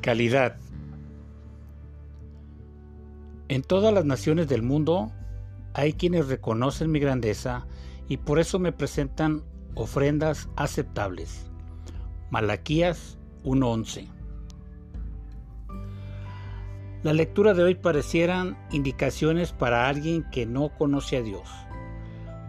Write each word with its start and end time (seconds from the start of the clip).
Calidad. 0.00 0.56
En 3.48 3.62
todas 3.62 3.92
las 3.92 4.04
naciones 4.04 4.48
del 4.48 4.62
mundo 4.62 5.12
hay 5.74 5.92
quienes 5.92 6.28
reconocen 6.28 6.90
mi 6.90 7.00
grandeza 7.00 7.66
y 8.08 8.16
por 8.16 8.38
eso 8.38 8.58
me 8.58 8.72
presentan 8.72 9.42
ofrendas 9.74 10.48
aceptables. 10.56 11.50
Malaquías 12.30 13.18
1:11. 13.44 14.08
La 17.02 17.12
lectura 17.12 17.54
de 17.54 17.62
hoy 17.62 17.74
parecieran 17.74 18.58
indicaciones 18.70 19.52
para 19.52 19.88
alguien 19.88 20.24
que 20.30 20.44
no 20.44 20.70
conoce 20.76 21.16
a 21.16 21.22
Dios. 21.22 21.48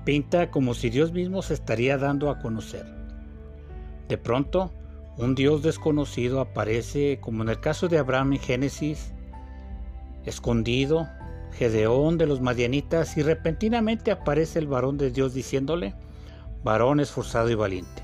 Pinta 0.06 0.50
como 0.50 0.74
si 0.74 0.90
Dios 0.90 1.12
mismo 1.12 1.42
se 1.42 1.54
estaría 1.54 1.98
dando 1.98 2.30
a 2.30 2.40
conocer. 2.40 2.86
De 4.10 4.18
pronto, 4.18 4.72
un 5.18 5.36
Dios 5.36 5.62
desconocido 5.62 6.42
aparece, 6.42 7.20
como 7.22 7.44
en 7.44 7.50
el 7.50 7.60
caso 7.60 7.88
de 7.88 8.00
Abraham 8.00 8.34
en 8.34 8.40
Génesis, 8.40 9.14
escondido, 10.26 11.08
Gedeón 11.54 12.18
de 12.18 12.26
los 12.26 12.42
Madianitas, 12.42 13.16
y 13.18 13.22
repentinamente 13.22 14.10
aparece 14.10 14.60
el 14.60 14.68
varón 14.68 14.98
de 14.98 15.12
Dios 15.12 15.34
diciéndole, 15.34 15.94
varón 16.64 17.00
esforzado 17.00 17.50
y 17.50 17.56
valiente. 17.56 18.02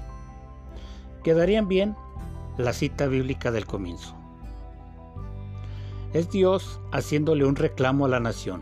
Quedarían 1.23 1.67
bien 1.67 1.95
la 2.57 2.73
cita 2.73 3.07
bíblica 3.07 3.51
del 3.51 3.65
comienzo. 3.65 4.15
Es 6.13 6.29
Dios 6.29 6.79
haciéndole 6.91 7.45
un 7.45 7.55
reclamo 7.55 8.05
a 8.05 8.09
la 8.09 8.19
nación. 8.19 8.61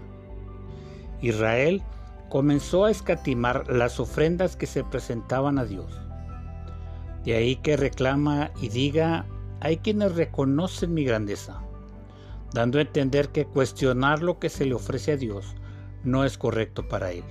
Israel 1.22 1.82
comenzó 2.30 2.86
a 2.86 2.92
escatimar 2.92 3.72
las 3.72 4.00
ofrendas 4.00 4.56
que 4.56 4.66
se 4.66 4.84
presentaban 4.84 5.58
a 5.58 5.66
Dios. 5.66 6.00
De 7.24 7.36
ahí 7.36 7.56
que 7.58 7.78
reclama 7.78 8.52
y 8.62 8.70
diga, 8.70 9.26
hay 9.62 9.78
quienes 9.78 10.16
reconocen 10.16 10.94
mi 10.94 11.04
grandeza, 11.04 11.62
dando 12.54 12.78
a 12.78 12.82
entender 12.82 13.30
que 13.30 13.46
cuestionar 13.46 14.22
lo 14.22 14.40
que 14.40 14.50
se 14.50 14.66
le 14.66 14.76
ofrece 14.76 15.14
a 15.14 15.18
Dios 15.18 15.56
no 16.04 16.24
es 16.24 16.38
correcto 16.38 16.88
para 16.88 17.12
él. 17.12 17.24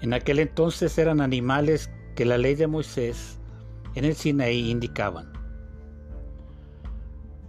En 0.00 0.14
aquel 0.14 0.38
entonces 0.38 0.96
eran 0.96 1.20
animales 1.20 1.90
que 2.14 2.24
la 2.24 2.38
ley 2.38 2.54
de 2.54 2.66
Moisés 2.66 3.38
en 3.94 4.04
el 4.04 4.14
Sinaí 4.14 4.70
indicaban. 4.70 5.32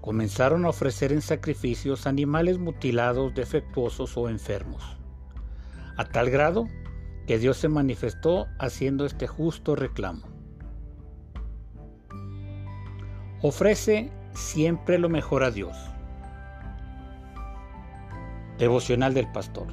Comenzaron 0.02 0.66
a 0.66 0.70
ofrecer 0.70 1.14
en 1.14 1.22
sacrificios 1.22 2.08
animales 2.08 2.58
mutilados, 2.58 3.36
defectuosos 3.36 4.18
o 4.18 4.30
enfermos, 4.30 4.98
a 6.02 6.06
tal 6.06 6.32
grado 6.32 6.68
que 7.28 7.38
Dios 7.38 7.58
se 7.58 7.70
manifestó 7.70 8.48
haciendo 8.58 9.06
este 9.06 9.28
justo 9.28 9.76
reclamo. 9.76 10.24
Ofrece 13.44 14.12
siempre 14.34 14.98
lo 14.98 15.10
mejor 15.10 15.44
a 15.44 15.52
Dios. 15.52 15.78
Devocional 18.58 19.14
del 19.14 19.32
Pastor. 19.32 19.68